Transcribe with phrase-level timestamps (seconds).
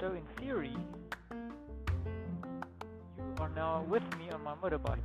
[0.00, 0.76] So in theory,
[3.18, 4.98] you are now with me on my motorbike.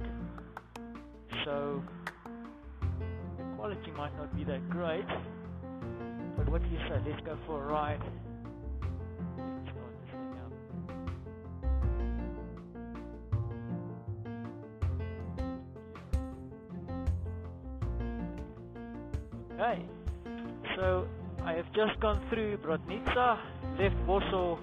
[1.44, 1.82] So
[2.92, 5.08] the quality might not be that great,
[6.38, 7.02] but what do you say?
[7.08, 8.02] Let's go for a ride.
[19.54, 19.86] Okay,
[20.76, 21.08] so
[21.44, 23.40] I have just gone through Brodnica,
[23.80, 24.60] left Warsaw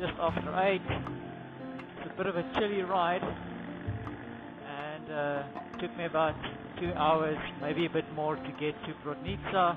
[0.00, 0.80] just after 8.
[0.80, 5.42] It's a bit of a chilly ride and uh,
[5.78, 6.34] took me about
[6.80, 9.76] two hours, maybe a bit more to get to Brodnica.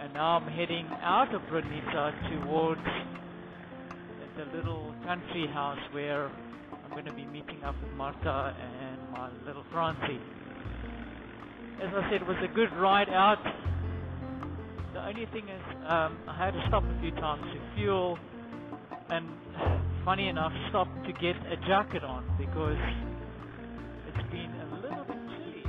[0.00, 2.80] And now I'm heading out of Brodnica towards
[4.38, 6.30] the little country house where
[6.84, 10.20] I'm going to be meeting up with Marta and my little Francie.
[11.82, 13.42] As I said, it was a good ride out.
[14.94, 18.18] The only thing is, um, I had to stop a few times to fuel,
[19.10, 19.26] and
[20.04, 22.78] funny enough, stopped to get a jacket on because
[24.08, 25.64] it's been a little bit chilly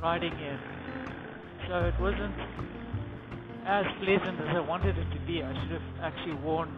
[0.00, 0.60] riding here.
[1.68, 2.34] So it wasn't
[3.66, 5.42] as pleasant as I wanted it to be.
[5.42, 6.68] I should have actually worn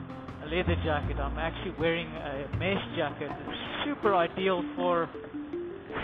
[0.44, 1.18] a leather jacket.
[1.18, 3.30] I'm actually wearing a mesh jacket.
[3.48, 5.08] It's super ideal for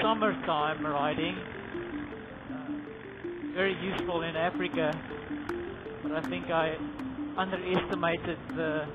[0.03, 1.37] summertime riding.
[2.51, 4.93] Uh, very useful in Africa,
[6.03, 6.77] but I think I
[7.37, 8.87] underestimated the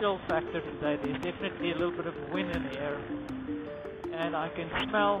[0.00, 0.98] chill factor today.
[1.02, 2.98] There's definitely a little bit of wind in the air,
[4.14, 5.20] and I can smell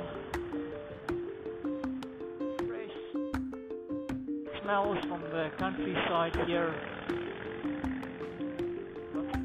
[2.66, 2.90] fresh
[4.62, 6.74] smells from the countryside here.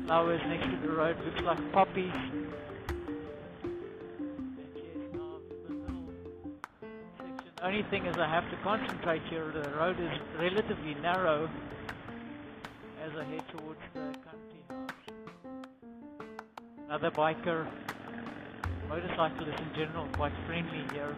[0.06, 2.14] Flowers next to the road, looks like poppies.
[7.58, 9.52] The only thing is I have to concentrate here.
[9.52, 11.50] The road is relatively narrow
[13.04, 14.85] as I head towards the country.
[16.88, 17.66] Another biker,
[18.88, 21.16] motorcyclists in general, quite friendly here.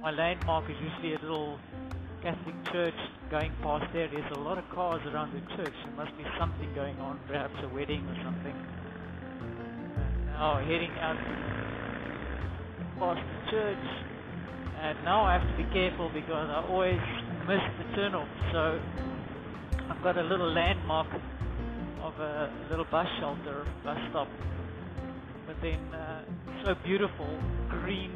[0.00, 1.58] My landmark is usually a little
[2.22, 2.94] Catholic church
[3.32, 4.06] going past there.
[4.06, 5.74] There's a lot of cars around the church.
[5.74, 8.54] There must be something going on, perhaps a wedding or something.
[10.26, 11.18] Now heading out
[13.00, 13.84] past the church.
[14.80, 17.00] And now I have to be careful because I always
[17.48, 18.28] miss the turn off.
[18.52, 18.80] So
[19.90, 21.08] I've got a little landmark
[22.14, 24.28] of a little bus shelter, bus stop.
[25.46, 26.24] But then uh,
[26.64, 27.28] so beautiful,
[27.68, 28.12] green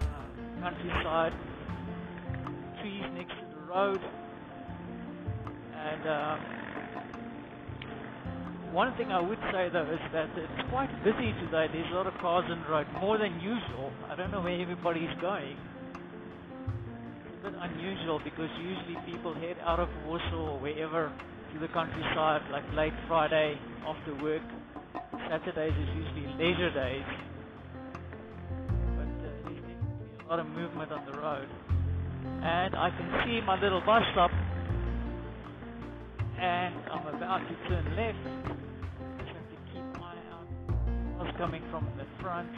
[0.00, 1.32] uh, countryside,
[2.80, 4.00] trees next to the road,
[5.74, 6.40] and um,
[8.72, 11.66] one thing I would say though is that it's quite busy today.
[11.72, 13.90] There's a lot of cars on the road, more than usual.
[14.08, 15.56] I don't know where everybody's going.
[17.40, 21.10] A bit unusual because usually people head out of Warsaw or wherever
[21.52, 24.42] to the countryside, like late Friday after work.
[25.28, 27.04] Saturdays is usually leisure days.
[28.96, 29.74] But uh, there's definitely
[30.24, 31.48] a lot of movement on the road.
[32.42, 34.30] And I can see my little bus stop
[36.40, 38.16] and I'm about to turn left.
[39.18, 40.46] Just have to keep my eye out.
[41.18, 42.48] What's coming from the front?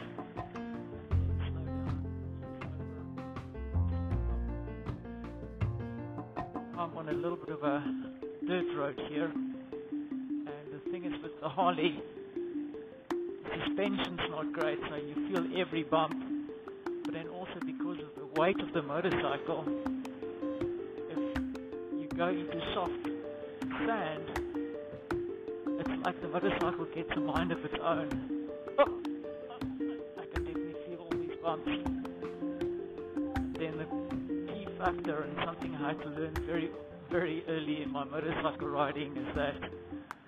[6.79, 8.02] I'm on a little bit of a
[8.47, 9.31] dirt road here,
[9.91, 12.01] and the thing is with the Harley,
[13.11, 16.15] the suspension's not great, so you feel every bump.
[17.05, 19.65] But then also because of the weight of the motorcycle,
[21.11, 21.19] if
[21.93, 22.93] you go into soft
[23.87, 24.25] sand,
[25.79, 28.49] it's like the motorcycle gets a mind of its own.
[28.79, 29.01] Oh,
[30.19, 31.71] I can definitely feel all these bumps.
[33.59, 33.87] Then the
[34.53, 36.71] key factor and something I had to learn very,
[37.11, 39.55] very early in my motorcycle riding is that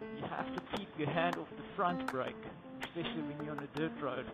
[0.00, 2.34] you have to keep your hand off the front brake,
[2.82, 4.26] especially when you're on a dirt road.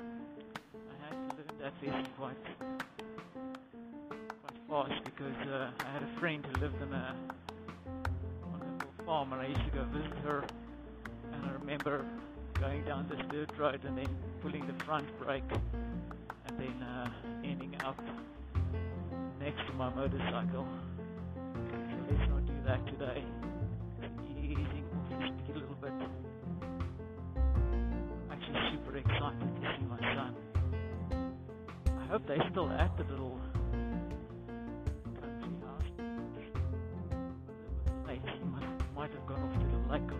[0.00, 2.36] I had to learn that lesson quite,
[4.68, 7.14] quite fast because uh, I had a friend who lived in a
[9.04, 10.44] farm and I used to go visit her
[11.32, 12.04] and I remember
[12.60, 14.08] going down this dirt road and then
[14.42, 15.44] pulling the front brake
[16.48, 17.08] and then uh,
[17.44, 17.98] ending up
[19.40, 20.66] next to my motorcycle.
[22.10, 23.24] Let's not do that today.
[24.38, 25.10] Easing off
[25.48, 25.92] a little bit.
[27.36, 30.32] I'm actually super excited to see my son.
[31.98, 33.40] I hope they're still at the little
[35.20, 35.90] country house.
[38.08, 38.44] He
[38.94, 40.10] might have gone off to the lake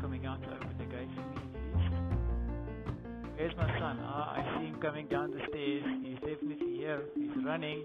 [0.00, 1.94] coming out to open the gate for me at least.
[3.36, 3.98] Where's my son?
[4.02, 5.84] Ah, I see him coming down the stairs.
[6.02, 7.02] He's definitely here.
[7.16, 7.82] He's running.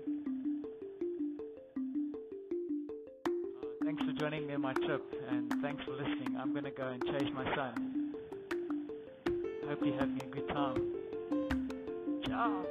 [3.25, 6.37] Uh, thanks for joining me on my trip and thanks for listening.
[6.39, 8.13] I'm going to go and chase my son.
[9.67, 10.93] Hope you're having a good time.
[12.25, 12.63] Ciao.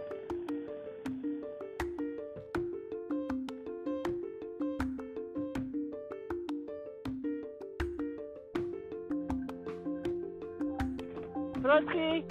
[11.67, 12.23] Francie!